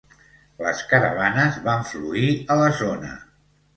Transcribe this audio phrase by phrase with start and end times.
[0.67, 3.13] Les caravanes van fluir a la zona.